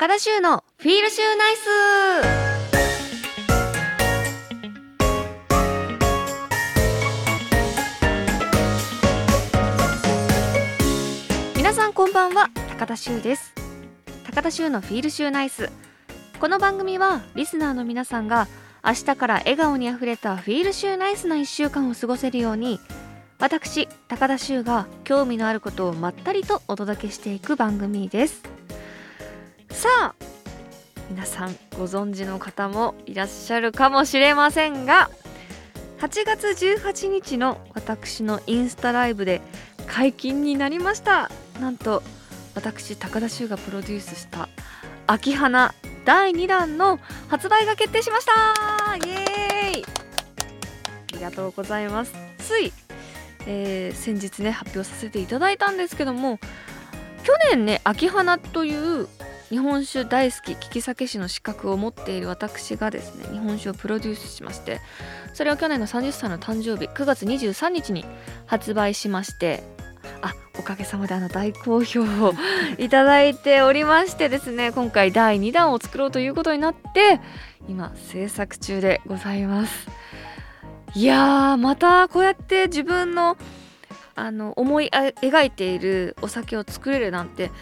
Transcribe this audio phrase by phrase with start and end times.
[0.00, 1.66] 高田修のフィールシューナイス。
[11.56, 13.52] 皆さんこんばんは高田修です。
[14.24, 15.68] 高田修のフィールシューナイス。
[16.38, 18.46] この番組はリスナーの皆さんが
[18.84, 22.78] 明日から笑顔にあふれたフィールシューナイスな1週間を過ごせるように
[23.40, 28.58] 私高田修が興味のあることをまったりとお届けしていく番組です。
[29.78, 30.14] さあ
[31.08, 35.08] 皆さんご存知の方もいらっしゃるかもしれませんが
[36.00, 39.40] 8月18日の私のインスタライブで
[39.86, 41.30] 解禁になりました。
[41.60, 42.02] なんと
[42.56, 44.48] 私高田修がプロデュースした
[45.06, 45.72] 秋花
[46.04, 46.98] 第2弾の
[47.28, 48.96] 発売が決定しました。
[48.96, 49.84] イエーイ。
[49.84, 52.12] ありがとうございます。
[52.38, 52.72] つい、
[53.46, 56.40] えー先日ね発表させていただいたんですけども
[57.22, 59.06] 去年ね秋花という
[59.50, 64.80] 日本酒大好き利き酒師の資格を持っている私がですね日本酒をプロデュースしまして
[65.34, 68.04] それを去年の30歳の誕生日9月23日に
[68.46, 69.62] 発売しまして
[70.22, 72.34] あおかげさまであの大好評を
[72.78, 77.20] いただいておりましてですね今回第2弾を作ろうということになって
[77.68, 79.88] 今制作中でございます。
[80.94, 83.36] いやーまたこうやって自分の
[84.14, 87.52] あの思い描いているお酒を作れるなんて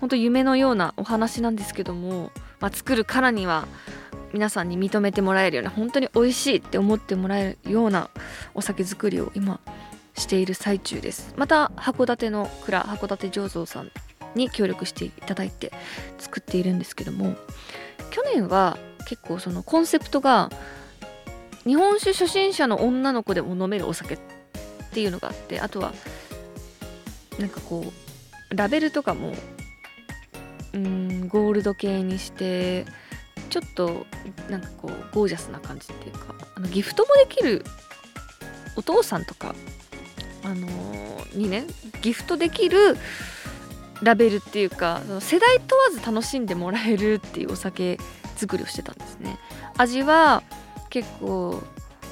[0.00, 3.66] 本当夢のようなお話なんですけども、まあ、作るからには
[4.32, 8.10] 皆さんに認めてもらえるような本当に美味しいって思ってもらえるような
[8.54, 9.60] お酒作りを今
[10.14, 11.32] している最中です。
[11.36, 13.90] また函館の蔵函館醸造さん
[14.34, 15.72] に協力していただいて
[16.18, 17.36] 作っているんですけども
[18.10, 20.50] 去年は結構そのコンセプトが
[21.64, 24.18] 日本酒初心者の女の子でも飲めるお酒っ
[24.92, 25.92] ていうのがあってあとは
[27.38, 27.84] なんかこ
[28.50, 29.32] うラベルとかも
[30.74, 32.84] うんゴールド系にして
[33.50, 34.06] ちょっと
[34.50, 37.64] なんかこうゴージャスな感じっていうかあのギフトもできる
[38.76, 39.54] お父さんとか
[40.44, 41.64] あのーにね
[42.02, 42.96] ギフトできる
[44.02, 47.98] ラベルっていうか世代問わず楽しんでもらえるっていうお酒
[48.36, 49.38] 作りをしてたんですね。
[49.76, 50.42] 味は
[50.90, 51.62] 結構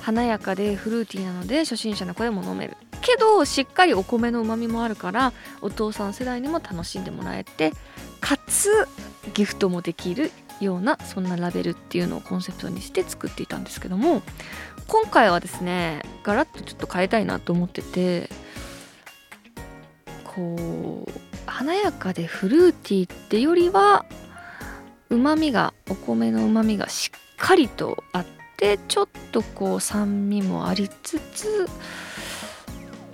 [0.01, 2.77] 華やかでフルーティーなので初心者の子でも飲める。
[3.01, 7.73] けどしっかりお米のうまみもあるからお父さん世代にも楽しんでもらえて
[8.21, 8.71] かつ
[9.35, 14.23] ギフトもできるようなそんなラベルっていうのをコンセプトにして作っていたんですけども
[14.87, 18.31] 今回はですねガラッとちょっと変えたいなと思ってて
[20.25, 21.11] こう
[21.47, 24.05] 華やかでフルーティーってよりは
[25.09, 28.27] うまみがお米のうまみがしっかりとあっ
[28.57, 31.67] てちょっとこう酸味もありつつ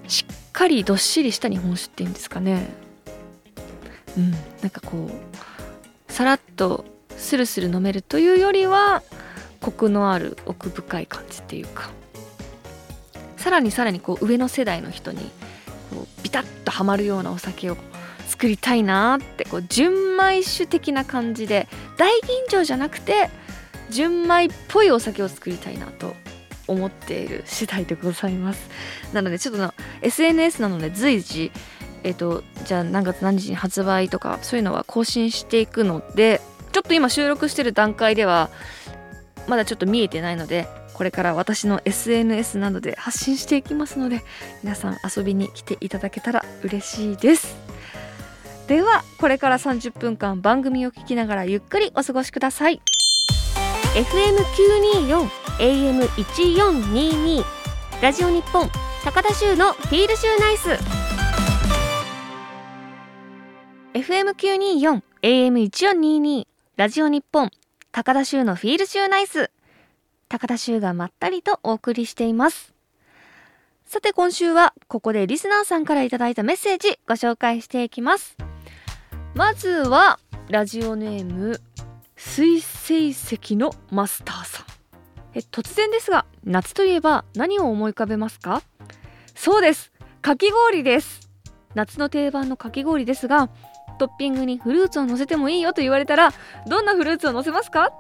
[0.09, 2.82] しっかりどっしりした日本酒っていうんですかね。
[4.17, 4.31] うん。
[4.31, 6.85] なんかこうさらっと
[7.17, 9.03] スルスル飲めるというよりは
[9.61, 11.91] コクのある奥深い感じっていうか。
[13.43, 15.19] さらにさらにこう上の世代の人に
[15.91, 17.77] こうビタッとはまるようなお酒を
[18.29, 23.31] 作りたいなってこう純米酒的な感じで大吟醸じゃなくて
[23.91, 26.15] 純米っぽいお酒を作りたいなと
[26.69, 28.71] 思っている次第でございます。
[29.13, 31.51] なのでちょっと SNS なので随時
[32.05, 36.41] えっ、とじゃあ何月何日に発売とかそういうのは更新していくので
[36.73, 38.51] ちょっと今収録してる段階では
[39.47, 44.23] まだちょっと見えてないのでこれから私の SNS などで発信していきますので
[44.63, 47.57] 皆さん遊びに来ていただけたら嬉しいです。
[48.69, 52.81] ではこれから30分間番組を聞きながらゆっくりお過ごしください。
[53.95, 57.45] FM924 AM1422
[58.01, 58.71] ラジオ日本
[59.05, 61.02] 高田修のフィールシューナイス。
[63.95, 67.51] FM924 AM1422 ラジオ日本
[67.91, 69.51] 高田修のフィールシューナイス。
[70.31, 72.73] 高田修がまったりとお送りしています。
[73.85, 78.39] さて今週はここでリスナーさんからいただいたメッセージご紹介していきます。
[79.35, 81.61] まずはラジオネーム
[82.17, 84.67] 水星石のマスターさん。
[85.35, 88.63] え突然ですが夏といえば何を思い浮かべますか？
[89.35, 89.93] そうです
[90.23, 91.29] かき氷です。
[91.75, 93.51] 夏の定番のかき氷ですが
[94.03, 96.33] トッピングにフルーツを乗せてもいいよと言われたら
[96.67, 97.93] どんなフルーツを乗せますか？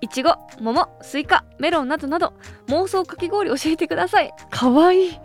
[0.00, 2.32] いちご、桃、スイカ、メロンなどなど
[2.68, 4.32] 妄想かき氷教えてください。
[4.50, 5.18] かわいい。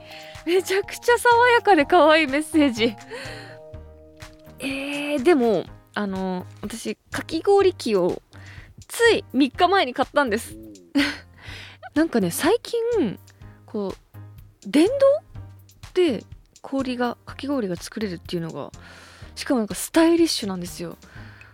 [0.48, 2.96] めちゃくちゃ爽やかでかわいいメッセージ。
[4.58, 8.20] えー、でもあの私かき氷機を
[8.88, 10.58] つい3日前に買ったんです。
[11.94, 13.20] なんかね最近
[13.68, 14.18] こう
[14.66, 14.94] 電動
[15.94, 16.24] で
[16.64, 18.72] 氷がかき氷が作れるっていうのが
[19.36, 20.98] しかもなんかスタイリッシュなんですよ。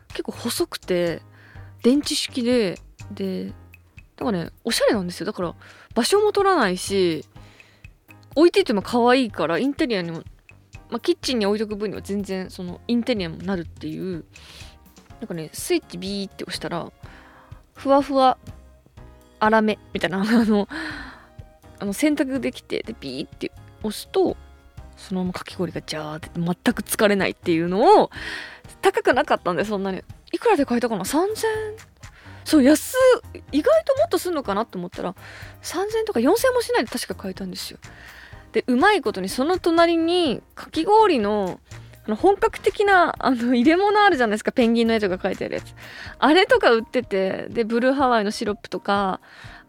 [0.09, 1.21] 結構細くて
[1.83, 2.79] 電池式で
[3.11, 3.53] で
[4.15, 5.25] だかねおしゃれなんですよ。
[5.25, 5.55] だから
[5.95, 7.25] 場所も取らないし
[8.35, 10.23] 置いてても可愛いからインテリアにも、
[10.89, 14.25] まあ、キッチンに置いとく分には全然そのインテリアにもなるっていう。
[15.19, 16.91] なんかねスイッチビーって押したら
[17.75, 18.37] ふわふわ
[19.39, 20.67] 粗めみたいな あの
[21.79, 23.51] あの洗濯できてでビーって
[23.83, 24.37] 押すと
[24.99, 28.11] そのままかき氷がジャーって全く疲れないっていうのを
[28.81, 30.03] 高くなかったんでそんなに。
[30.31, 31.25] いくらで買えたかな？3000
[32.43, 32.93] そう安
[33.51, 35.15] 意外ともっとすんのかなと思ったら
[35.63, 37.79] 3000とか4000もしないで確か買えたんですよ。
[38.51, 41.59] でうまいことにその隣にかき氷の
[42.05, 44.51] あの本格的なあの入れ物あるじゃないですか。
[44.51, 45.75] ペンギンの絵とか書いてあるやつ。
[46.17, 49.19] あれとか売っててでブルーハワイのシロップとか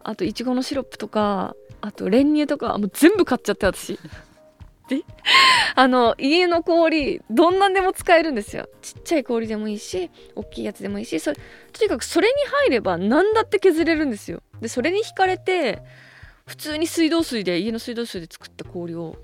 [0.03, 3.99] あといちごのシロップとかあと練乳とかもう全部買っちゃって私。
[4.91, 5.05] で
[5.75, 8.67] あの家の氷どんなんでも使えるんですよ。
[8.81, 11.37] ちっちゃい氷でもいいし大きいやつでもいいしそれ
[11.71, 12.33] とにかくそれに
[12.63, 14.43] 入れば何だって削れるんですよ。
[14.59, 15.81] でそれに惹かれて
[16.45, 19.15] 普通に水道水で家の水道水で作った氷を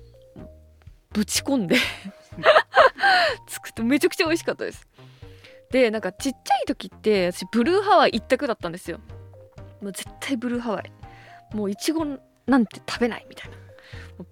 [1.12, 1.76] ぶち込んで
[3.46, 4.88] 作ってめちゃくちゃ美味しかったです。
[5.70, 9.00] でなんかちっちゃい時って私ブルーハワイ一択だったんですよ。
[9.82, 10.90] もう絶対ブルーハワイ。
[11.54, 12.06] もういちご
[12.46, 13.67] なんて食べないみたいな。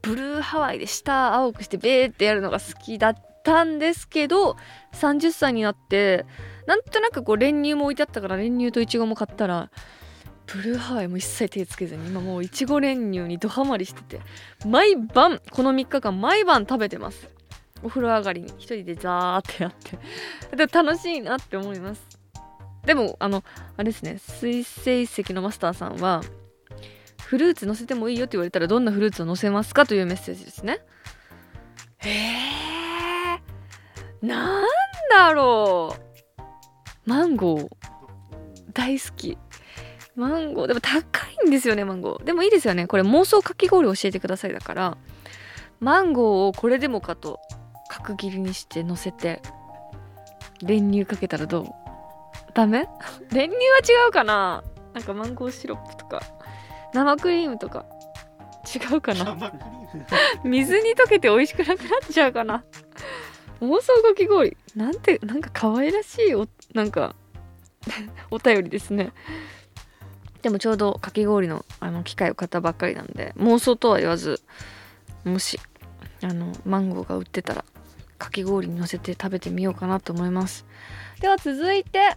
[0.03, 4.57] ブルーハワイで下青くしてベーってやるのが好きだったんですけど
[4.93, 6.27] 30歳になって
[6.67, 9.71] なんとなくこう練乳も置いてあったから練乳といちごも買ったら
[10.47, 14.21] ブルーハワイも一切手つけずに今もういちご練乳にドハマりしてて
[14.65, 17.29] 毎晩この3日間毎晩食べてます。
[17.83, 19.99] お風呂上がりに一人でザーってやって。
[20.57, 22.03] で楽しいなって思います。
[22.85, 23.43] でもあの
[23.77, 26.23] あれですね水星石のマスターさんは
[27.29, 30.81] フルーツ乗せてもいいよって言われたらどんなフルーツを乗せますかというメッセージですね。
[31.99, 34.65] へえなん
[35.11, 35.97] だろ
[37.07, 37.11] う。
[37.11, 37.69] マンゴー
[38.73, 39.37] 大好き。
[40.15, 40.67] マンゴー。
[40.69, 41.01] でも高
[41.45, 42.25] いんですよねマンゴー。
[42.25, 43.03] でもいいですよねこれ。
[43.03, 44.53] 妄想かき氷教えてください。
[44.53, 44.97] だから
[45.81, 47.41] マンゴーをこれでもかと
[47.89, 49.43] 角切りにして乗せて。
[50.63, 51.67] 練乳かけたらどう？
[52.55, 52.89] ダメ？
[53.31, 54.63] 練乳は違うかな。
[54.95, 56.23] なんかマンゴーシロップとか。
[56.93, 57.85] 生クリームとか。
[58.67, 59.53] 違うかな。
[60.45, 62.65] 水に溶けて美味しくなくなっちゃうかな。
[63.61, 64.57] 妄想かき氷。
[64.75, 67.15] なんてなんか可愛らしいおなんか
[68.31, 69.13] お便りですね。
[70.43, 74.41] でもちょうどかき氷のあの機械を買ったばっかりなんで妄想とは言わず
[75.25, 75.59] もし
[76.23, 77.65] あのマンゴーが売ってたら
[78.19, 80.67] かき氷にのせて食べてみようかなと思います。
[81.21, 82.17] では続いて、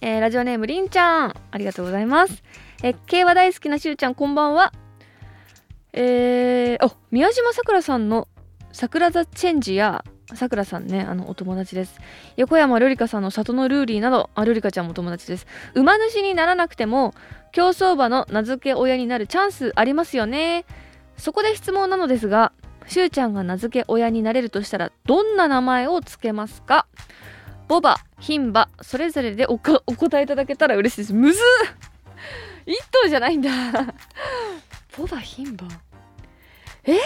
[0.00, 1.34] えー、ラジオネームりんちゃん。
[1.50, 2.42] ありがとうございます
[2.84, 4.70] え競馬大好きなしゅうちゃんこんばんは。
[5.94, 8.28] えー、お宮島さくらさんの
[8.72, 10.04] 桜座チェンジや
[10.34, 11.98] さくらさんねあのお友達です。
[12.36, 15.46] 横山瑠璃香さんの里のルーリーなどあ瑠璃香ちゃんもお友達です。
[15.72, 17.14] 馬主にならなくても
[17.52, 20.66] 競走馬の名付け親になるチャンスありますよね。
[21.16, 22.52] そこで質問なのですが
[22.86, 26.86] しゅうちゃんが名付け親になれるとしたらどんな名前をつけますか？
[27.66, 31.14] ボバ、牝馬それぞれでお答えいただけたら嬉しいです。
[31.14, 31.40] むず
[32.66, 33.50] 一頭じゃないんだ。
[34.96, 35.68] ボバ、牝馬
[36.84, 36.96] えー、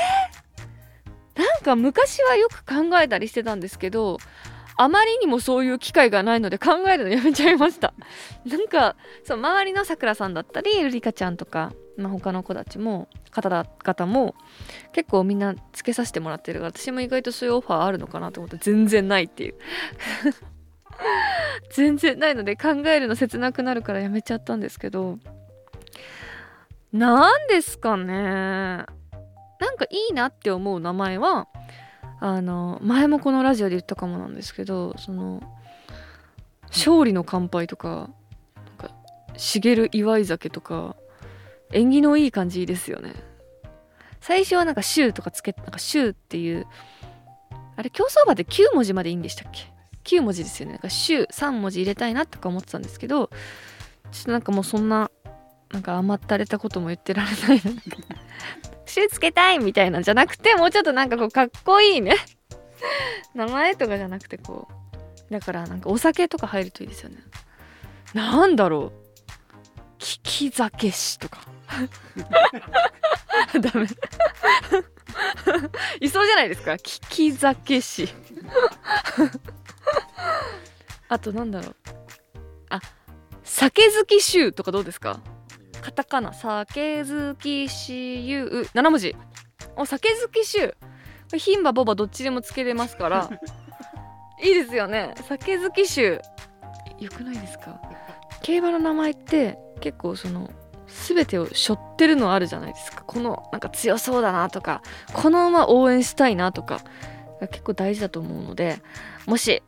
[1.38, 4.18] なんか昔はよく考えたりしてたんですけど
[4.76, 7.94] あまりにもそういう機会がないので考えるのやめちゃいました。
[8.46, 8.94] なんか
[9.24, 14.36] そう周りのさくらさんだったりルリカちゃんとか、まあ、他の子たちも方々も
[14.92, 19.54] 結構みんなつけさせてもらってるから私も意外とそういうオファーあるのかなと思って全然ないっていう。
[21.70, 25.18] 全然ないので考えるの切なくなるからやめちゃったんですけど
[26.92, 28.14] 何ですかね。
[28.14, 28.86] な
[29.72, 31.48] んかいいなって思う名前は
[32.20, 35.42] あの前もこのラジオで言ったかもなんですけどその
[36.68, 37.88] 勝利の乾杯とか
[38.56, 38.94] なんか
[39.36, 40.96] 茂祝い酒とか
[41.72, 43.14] 縁起のいい感じですよね。
[44.20, 46.66] 最初はなんか「週」とかつけなんか「週」っていう
[47.76, 49.72] あれ競走馬で9文字までいいんでしたっけ
[50.04, 50.72] ？9文字ですよね。
[50.72, 53.30] なんか「週」3文字入れたいなとか思ってたんですけど
[54.10, 55.10] ちょっとなんかもうそんな
[55.72, 57.60] なんか甘ったれたことも言ってられない。
[57.64, 57.72] の
[58.86, 62.14] シューつけたいみたいなんじゃなくてもうちょっとなんかこうかっこいいね。
[63.34, 65.32] 名前とかじゃなくてこう。
[65.32, 67.16] だからなんかお酒とか入るといいですよね。
[68.14, 69.08] なんだろう。
[69.98, 71.40] 聞き酒師とか。
[73.60, 73.86] ダメ。
[76.00, 76.72] いそうじゃないですか。
[76.72, 78.08] 聞き酒師。
[81.08, 81.76] あとなんだろう。
[82.70, 82.80] あ
[83.44, 85.20] 酒好き臭とかどうですか？
[85.88, 89.16] カタカナ酒好きしゆう7文字。
[89.74, 90.74] お酒好き臭
[91.32, 93.30] 牝馬ボバどっちでもつけれますから。
[94.44, 95.14] いいですよね。
[95.26, 96.20] 酒好き衆
[96.98, 97.80] よくないですか？
[98.42, 100.50] 競馬の名前って結構その
[100.88, 103.02] 全てを背負ってるのあるじゃないですか。
[103.06, 104.82] このなんか強そうだなとか
[105.14, 106.82] この馬応援したいなとか
[107.50, 108.82] 結構大事だと思うので
[109.24, 109.62] もし、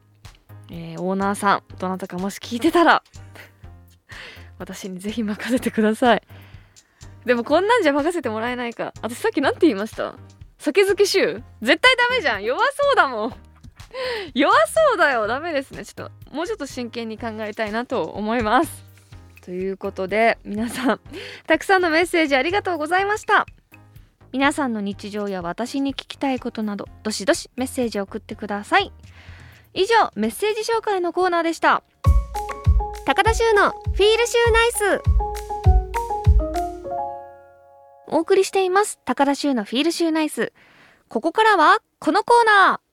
[0.71, 3.03] えー、オーナーさんどなたかもし聞いてたら
[4.61, 6.23] 私にぜひ任せてください。
[7.25, 8.93] でもこんなんじゃ任せてもらえないか。
[9.03, 10.15] 私さっき何て言いました？
[10.59, 12.45] 酒好き臭絶対ダメじゃん。
[12.45, 13.35] 弱そうだもん。
[14.35, 15.27] 弱そうだよ。
[15.27, 15.85] ダメですね。
[15.85, 18.85] ちょっともうちょっと真剣に考えたいなと思います。
[19.43, 21.01] ということで皆さん
[21.47, 23.47] たくさんのメッセージありがとうございました。
[24.33, 28.93] 皆さんの日常や私に聞きたいことなどどしどしメッセージを送ってください。
[29.73, 31.83] 以上メッセージ紹介のコーナーでした。
[33.07, 35.03] 高田修のフィールシューナイス。
[38.07, 38.99] お送りしています。
[39.05, 40.53] 高田修のフィールシューナイス。
[41.09, 42.91] ここからはこのコーナー。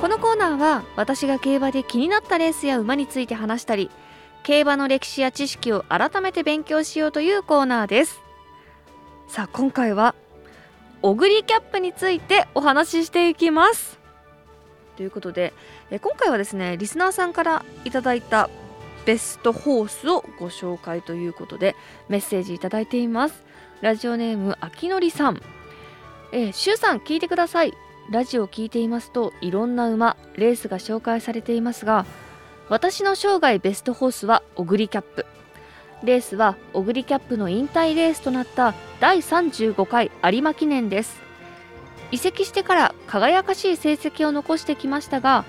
[0.00, 3.90] このコーナーは私が競馬で気になったレースや馬について話したり
[4.44, 8.27] 競馬の歴史や知識を改めて勉強しようというコーナーです。
[9.28, 10.14] さあ今回は
[11.02, 13.98] オグリキャップについてお話ししていきます。
[14.96, 15.52] ということで
[15.90, 18.50] え今回はですねリスナーさんからいただいた
[19.04, 21.76] ベストホースをご紹介ということで
[22.08, 23.44] メッセージいただいています。
[23.80, 25.40] ラジオネームあきのりさん。
[26.32, 27.74] え、しゅうさん聞いてください。
[28.10, 32.06] ラジオを聞いていますといろんな馬レースが紹介されていますが
[32.70, 35.26] 私の生涯ベストホースはオグリキャップ。
[36.04, 41.20] レースはオグリキャップの引退レースとなった第35回有馬記念です。
[42.10, 45.44] 移籍してから輝かしい成績を残してきましたが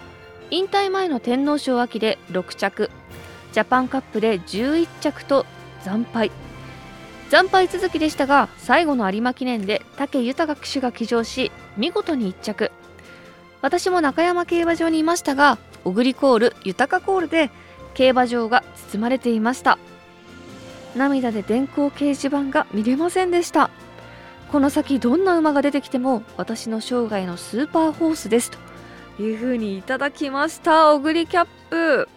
[0.51, 2.89] 引退前の天皇賞秋で6着
[3.53, 5.45] ジャパンカップで11着と
[5.81, 6.31] 惨敗。
[7.29, 12.71] 惨敗続きでしたが最後の有馬記念で武豊騎手が騎乗し見事に1着。
[13.61, 17.51] 私も中山競馬場にいましたが小栗コール豊コールで
[17.93, 19.77] 競馬場が包まれていました。
[20.95, 23.69] 涙で電光掲示板が見れませんでした。
[24.51, 28.51] この先どんな馬が出てきても私の生涯のスーパーホースです。
[29.17, 30.93] というふうにいただきました。
[30.93, 32.09] 小栗キャップ。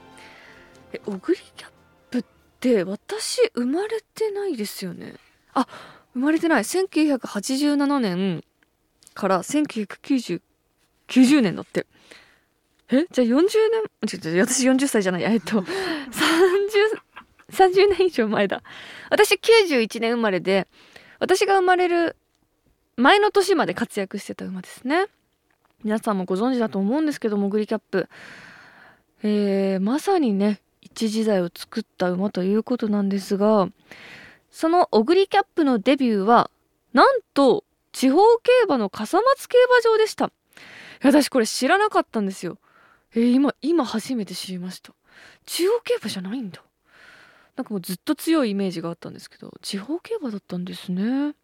[0.92, 1.70] え小栗キャッ
[2.10, 2.24] プっ
[2.60, 5.14] て私生まれてないですよね。
[5.52, 5.66] あ
[6.14, 6.62] 生まれてない。
[6.62, 8.44] 1987年
[9.14, 10.40] から1990
[11.08, 11.86] 90年だって。
[12.90, 15.22] えじゃあ40年私40歳じゃない。
[15.24, 15.64] えっと 30
[17.52, 18.62] 30年以上前だ。
[19.10, 20.66] 私91年生まれで
[21.18, 22.16] 私が生まれる
[22.96, 25.06] 前の年まで活躍してた馬ですね。
[25.84, 28.08] 皆さんもご存知だと思うんですけどもグリキャップ。
[29.22, 33.68] えー、まさにね一時代を作った馬ということなんですが
[34.50, 36.50] そのオグリキャップのデビューは
[36.92, 40.30] なんと地方競馬の笠松競馬場でした。
[41.02, 42.58] 私これ知らなかったんですよ。
[43.14, 44.92] えー、今今初めて知りました。
[45.46, 46.62] 中央競馬じゃないんだ。
[47.56, 51.34] なんかもうずっと強いイメージがあったんですけど地方競馬だったんですね。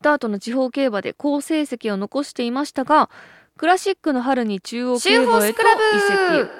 [0.00, 3.10] ダートの地方競馬で好成績を残していましたが
[3.56, 6.50] クラシックの春に中央競馬へと移籍。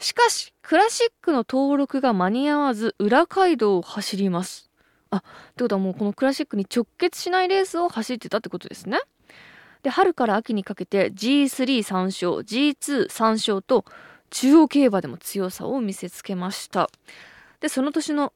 [0.00, 4.68] しかしクラシックの登録が間に合わず裏街道を走ります。
[5.10, 5.22] あっ
[5.54, 8.98] てことはもうこのクラシックに直結しないレースを走ってたってことですね。
[9.82, 13.84] で春から秋にかけて G33 勝 G23 勝と
[14.32, 16.88] 中央競馬でも強さを見せつけました。
[17.60, 18.32] でその年の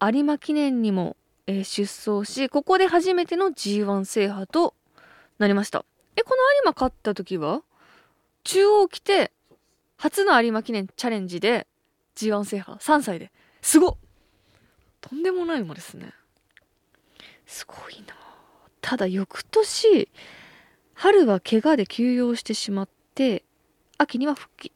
[0.00, 1.16] 有馬記念にも、
[1.48, 4.74] えー、出走しここで初めての G1 制覇と
[5.38, 5.84] なりました。
[6.16, 7.62] えこの有馬勝った時は
[8.44, 9.32] 中央来て
[9.96, 11.66] 初の有馬記念チャレンジで
[12.14, 13.32] G1 制覇3歳で。
[13.62, 13.96] すごっ。
[15.00, 16.12] とんでもない馬ですね。
[17.46, 18.14] すごいな
[18.80, 20.08] ただ翌年
[20.94, 23.42] 春は怪我で休養してしまって
[23.98, 24.72] 秋には復帰。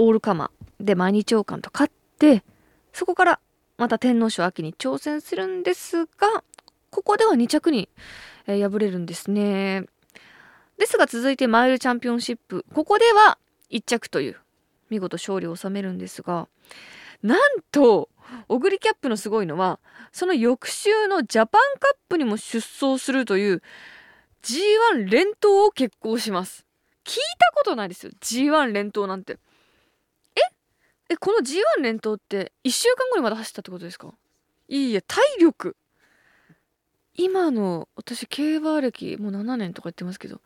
[0.00, 2.42] オールカマで毎日王冠と勝って
[2.94, 3.40] そこから
[3.76, 6.42] また天皇賞秋に挑戦するんですが
[6.88, 7.90] ここでは2着に、
[8.46, 9.84] えー、敗れるんですね。
[10.78, 13.36] ですが続いてマイルチャンピオンシップここでは
[13.70, 14.36] 1着という
[14.88, 16.48] 見事勝利を収めるんですが
[17.22, 17.38] なん
[17.70, 18.08] と
[18.48, 19.80] オグリキャップのすごいのは
[20.12, 23.62] その翌週のジャパンカップにも出走するという
[24.42, 26.64] G1 連投を決行します。
[27.04, 29.36] 聞いたことないですよ G1 連投なんて。
[31.10, 34.14] えこの G1 連投って1週間後にまだ走ったってことですか？
[34.68, 35.76] いいえ体力。
[37.16, 40.40] 今の私競馬歴もう7年とか言ってますけど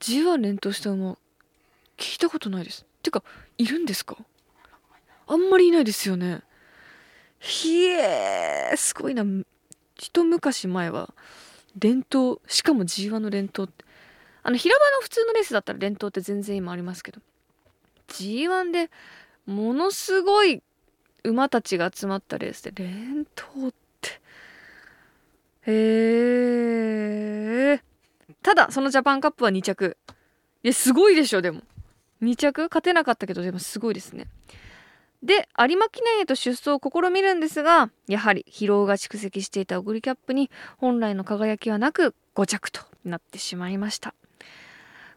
[0.00, 1.16] G1 連投した馬
[1.96, 2.84] 聞いたことないです。
[3.02, 3.24] てか
[3.58, 4.18] いるんですか？
[5.26, 6.42] あんまりいないですよね。
[7.38, 9.24] ひえーすごいな。
[9.96, 11.14] 一昔前は
[11.78, 13.84] 連投しかも G1 の連投って
[14.42, 17.20] あの平場の普通のレースだったら連投って全然今ありますけど
[18.08, 18.90] G1 で
[19.46, 20.62] ものすごい
[21.24, 24.20] 馬たちが集まったレースで連投って。
[25.66, 25.72] へ
[27.74, 27.82] え
[28.42, 29.96] ただそのジャパンカップは2着。
[30.62, 31.62] いやすごいでしょでも。
[32.22, 32.62] 2着？
[32.64, 34.26] 勝てなかったけどでもすごいですね。
[35.22, 44.14] で有馬記念へと出走を試みるんですがやはり疲労が蓄積していたオグリキャップに本来の輝きはなく5着となってしまいました。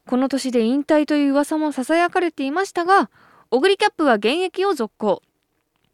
[0.06, 3.10] この年で引退という噂もささやかれていましたが
[3.50, 5.24] オグリキャップは現役を続行。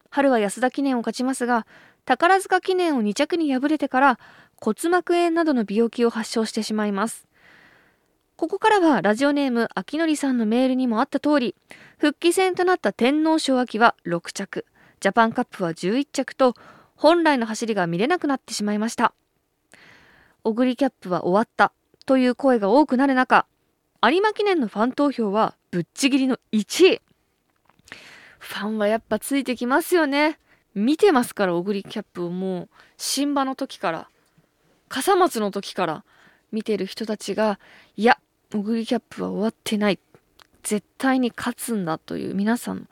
[0.09, 1.67] 春は安田記念を勝ちますが
[2.03, 4.19] 宝塚記念を2着に敗れてから
[4.59, 7.27] 骨膜炎などの病気を発症してしまいます。
[8.37, 11.55] ここからはラジオネーム秋典さんのメールにもあった通り
[11.99, 14.65] 復帰戦となった天皇賞秋は6着。
[14.99, 16.55] ジャパンカップは11着と
[16.95, 19.13] 本来の走りが見れなくなってしまいました。
[20.43, 21.71] オグリキャップは終わった
[22.07, 23.45] という声が多くなる中
[24.03, 27.01] 有馬記念のファン投票はぶっちぎりの1位。
[28.43, 30.37] ファンはやっぱついてきますよね。
[30.75, 32.69] 見てますからオグリキャップをもう。
[32.97, 34.09] 新馬の時から。
[34.89, 36.03] 笠松の時から。
[36.51, 37.57] 見てる人たちが
[37.95, 38.19] いや
[38.53, 39.99] オグリキャップは終わってない。
[40.61, 42.87] 絶対に勝つんだという皆さん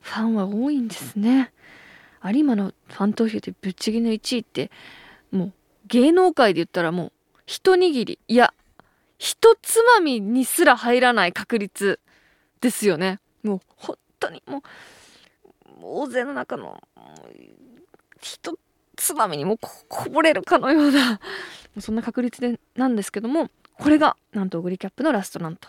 [0.00, 1.52] ファンは多いんですね。
[2.24, 4.70] 有馬のファン投票でぶっちぎりの1位って
[5.32, 5.52] もう
[5.86, 7.12] 芸能界で言ったらもう
[7.44, 8.18] 一握り。
[8.28, 8.54] いや
[9.18, 11.98] 一つまみにすら入らない確率
[12.60, 13.18] ですよね。
[13.42, 14.62] もう本当にもう
[15.82, 16.80] 大勢の中の
[18.20, 18.56] 一
[18.96, 21.20] つまみにもこぼれるかのような
[21.80, 23.48] そんな確率でなんですけども
[23.78, 25.68] これがなんとオグリキャップのラストランと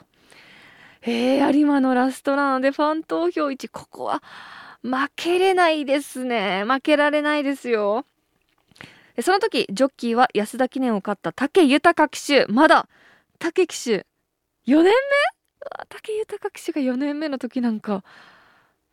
[1.06, 4.24] えー、有馬のラストランでファン投票1ここは
[4.84, 8.06] 負けれないですね負けられないですよ
[9.22, 12.88] その時ジョッキーは安田記念を勝った武豊騎手まだ
[13.40, 14.06] 武騎手
[14.66, 14.92] 4年目
[15.90, 18.04] 武豊騎手が4年目の時なんか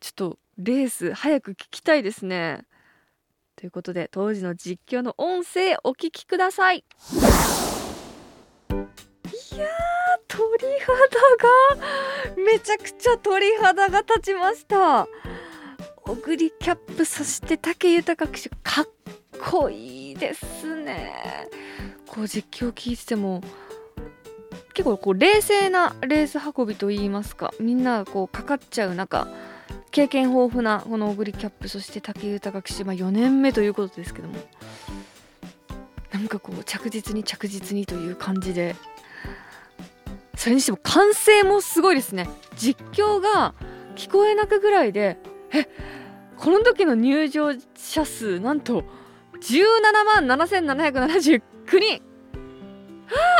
[0.01, 2.65] ちょっとレース早く聞きたいですね。
[3.55, 6.79] ということで当時の実況の音声お聞きください。
[6.79, 6.81] い
[9.57, 9.67] や
[10.27, 10.41] 鳥
[10.79, 10.97] 肌
[11.77, 12.43] が。
[12.43, 15.07] めちゃくちゃ鳥肌が立ちました。
[16.07, 18.89] オグリキャップそして武豊騎手かっ
[19.39, 21.47] こいいですね。
[22.07, 23.41] こう実況聞いてても
[24.73, 29.27] 結構こう冷静なレース運びといいますかみんなこうかかっちゃう中
[29.91, 34.35] 経験豊富なこの小栗キャップそして武豊騎手、まあ、4年目ということですけども。
[36.11, 38.75] なんかこう着実に着実にという感じで。
[40.35, 42.27] それにしても歓声もすごいですね。
[42.55, 43.53] 実況が
[43.95, 45.17] 聞こえなくぐらいで
[45.53, 45.67] え
[46.37, 48.83] この時の入場者数なんと
[49.41, 51.41] 17万7779
[51.79, 52.01] 人。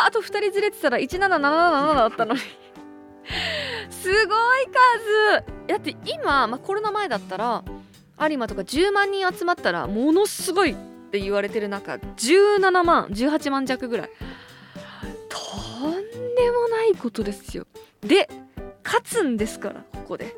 [0.02, 2.42] ああと2人ずれてたら1777だったのに。
[4.02, 4.68] すごい
[5.38, 5.46] 数。
[5.68, 7.64] だって今、まあ、コロナ前だったら
[8.20, 10.76] 有馬とか10万人集まったらものすごいっ
[11.12, 14.10] て言われてる中17万18万弱ぐらい。
[15.30, 15.92] とん
[16.36, 17.66] でもないことですよ。
[18.02, 18.30] で
[18.84, 20.36] 勝つんですからここで。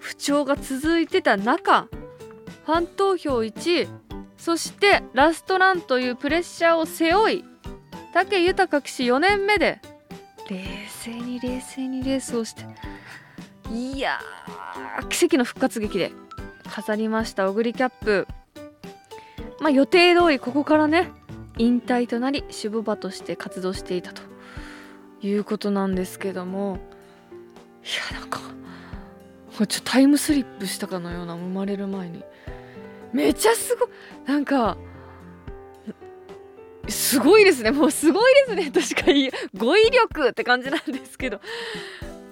[0.00, 1.82] 不調が続いてた中
[2.64, 3.88] ファン投票1位
[4.38, 7.44] そしてラストランというプレッシャーを背負い
[8.12, 9.80] 武豊騎手4年目で
[10.48, 10.56] 冷
[11.30, 12.64] に冷静にレースをして。
[13.72, 14.20] いや
[15.08, 16.10] 奇跡の復活劇で
[16.68, 18.26] 飾りましたオグリキャップ。
[19.60, 21.10] まあ予定通りここからね
[21.58, 24.22] 引退となり守護馬として活動していたと
[25.22, 26.78] いうことなんですけども。
[27.82, 28.40] いやなんか
[29.56, 32.24] ちょっとタイムスリップしたかのような生まれる前に。
[33.12, 33.88] めちゃすごい
[34.26, 34.76] なんか
[36.88, 37.70] すごいですね。
[37.70, 38.70] もうすごいですね。
[38.72, 41.40] としか言い語彙力って感じなんですけど。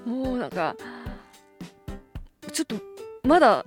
[0.04, 0.74] もうなんか
[2.52, 2.76] ちょっと
[3.24, 3.66] まだ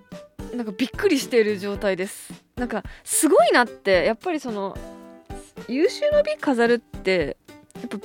[0.53, 2.33] なんかびっくりしている状態です。
[2.55, 4.75] なんかすごいなってやっぱりその
[5.67, 7.37] 優秀の美飾るって
[7.75, 7.97] やっぱ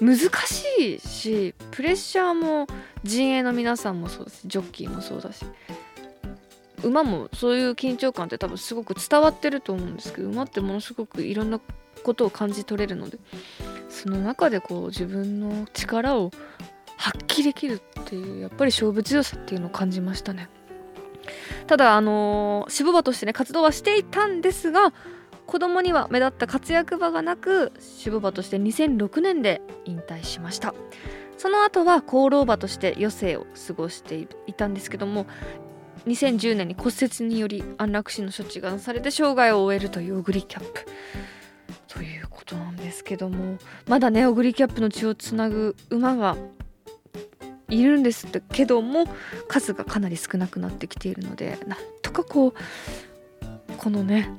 [0.00, 2.66] 難しいしプレッシャーも
[3.04, 5.44] 陣営の皆さんもそうだしジョッキーもそうだし
[6.82, 11.60] 馬もそういう緊張感って多分すごく伝わってると思うんですけど馬ってものすごくいろんな
[12.02, 13.18] ことを感じ取れるので
[13.88, 16.30] その中でこう自分の力を
[16.96, 20.48] 発揮できるっていうやっぱり勝負強さっていうのを感じましたね。
[21.66, 24.92] ただあのー、守護馬としてね活動はしていたんですが
[25.46, 27.72] 子供には目立った活躍場がなく
[28.04, 30.74] 守護馬として2006年で引退しました。
[31.38, 35.26] その後は功労馬として余生を過ごしていたんですけども
[36.06, 40.84] 2010年に骨折により安楽死の処置がなされて生涯を終えるというオグリキャップ。
[41.90, 46.36] ということなんですけどもまだねオグリキャップの血をつなぐ馬が
[47.68, 49.06] いるんですけども
[49.48, 52.54] 数がかなり少なくなってきているのでなんとかこう
[53.76, 54.30] このね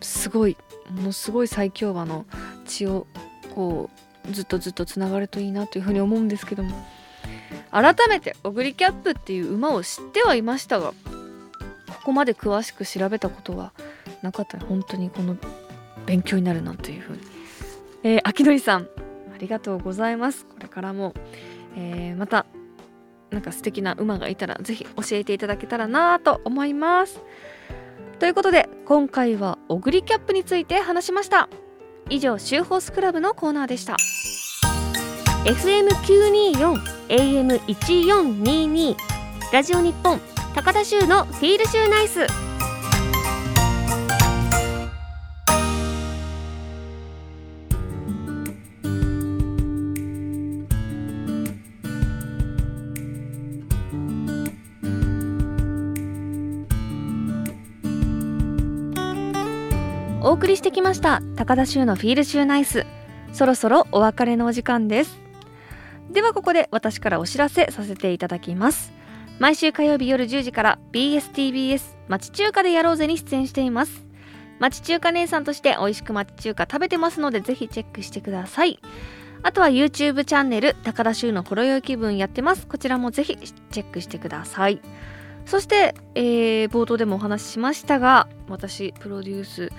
[0.00, 0.56] すごい
[0.90, 2.26] ものすごい最強馬の
[2.66, 3.06] 血を
[3.54, 3.90] こ
[4.28, 6.74] うずっとずっとつながるといいなというふうに思うんですけども
[7.70, 10.92] 改めてオグリキャップっていう馬を知ってはいましたが
[11.88, 13.72] ここまで詳しく調べたことは
[14.22, 14.58] なかった。
[14.58, 15.36] 本当にこの
[16.06, 17.18] 勉強になるなというふうに、
[18.02, 18.88] えー、秋のりさん
[19.34, 20.44] ありがとうございます。
[20.46, 21.14] これからも、
[21.76, 22.46] えー、また
[23.30, 27.20] なんか素敵な馬がいたらぜひ教えていただけたらなと思います。
[28.18, 31.48] ということで今回はオグリキャップについて話しました。
[32.10, 33.96] 以上シューホースクラブのコーナーでした。
[35.44, 38.94] FM924 AM1422
[39.52, 40.20] ラジオ日本
[40.54, 42.49] 高田州のフィールシューナイス。
[60.40, 61.20] 送りしてきました。
[61.36, 62.86] 高田州のフィールシューナイス。
[63.34, 65.20] そろそろお別れのお時間です。
[66.10, 68.90] ではここで私からお知らせさせていただきます。
[69.38, 74.06] 毎週火曜日夜10時から BSTBS 町中華でやろうぜに出演しています。
[74.60, 78.80] 町中華姉さんとして美味しく町中華食べてますのでぜひチェックしてください。
[79.42, 82.66] あとは YouTube チャンネル高田州のほろ酔い気分やってます。
[82.66, 84.80] こちらもぜひチェックしてください。
[85.44, 89.70] そして、えー、冒頭でもお話ししましたが私プロデュース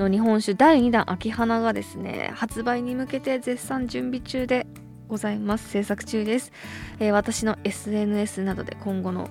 [0.00, 4.66] の日本酒第2弾秋花がですね発売に向けて絶賛準備中で
[5.08, 5.68] ございます。
[5.68, 6.52] 制作中です、
[7.00, 9.28] えー、私の SNS などで今後の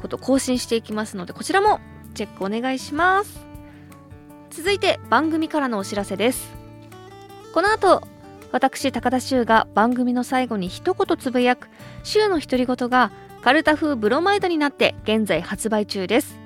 [0.00, 1.80] こと更新していきますのでこちらも
[2.14, 3.44] チェックお願いします。
[4.50, 6.54] 続いて番組からのお知らせです。
[7.52, 8.02] この後
[8.52, 11.68] 私高田修が番組の最後に一言つぶやく
[12.04, 13.10] 週の独り言が
[13.42, 16.38] カルタ風ブロマイドになって現在発売中です。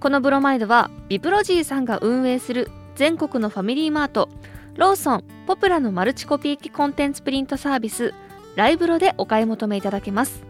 [0.00, 4.28] このブロマイドはビプロジーさんが運営する全国のファミリーマート
[4.74, 8.12] ローソンポプラのマルチコピー機コンテンツプリントサービス
[8.56, 10.42] ライブロでお買い求めいただけます。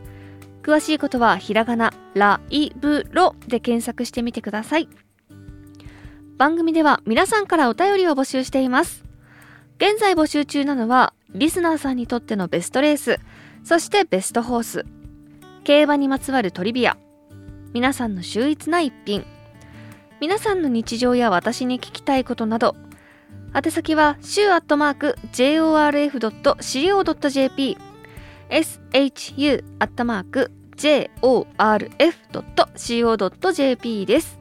[0.62, 4.88] 詳しいことはひらがなライブロで検索してみてください。
[6.38, 9.04] 番組では皆さんからお便りを募集しています。
[9.78, 13.18] 現在募集中なのはリスナーさんにとってのベストレース
[13.64, 14.86] そしてベストホース。
[15.64, 16.96] 競馬にまつわるトリビア。
[17.72, 19.24] 皆さんの秀逸な一品。
[20.20, 22.74] 皆さんの日常や私に聞きたいことなど
[23.54, 26.56] 宛先は週アットマーク jorf.co.jp
[28.50, 31.66] shu アットマーク jorf.co.jp
[34.06, 34.38] です。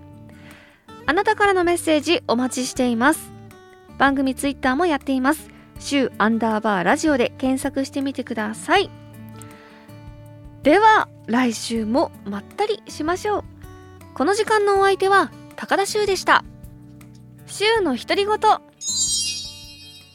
[1.08, 3.32] あなたからのメッセージお待ちしています。
[3.98, 5.50] 番組ツイッターもやっています。
[5.80, 8.90] 週アンダーバーラジオで検索してみてください。
[10.64, 13.44] では来週もまったりしましょう。
[14.14, 16.44] この時間のお相手は高田修でした。
[17.48, 18.38] 週の独り言。
[18.38, 18.62] と、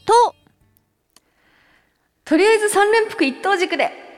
[0.05, 0.35] と。
[2.37, 4.10] りあえず三連服一等軸で。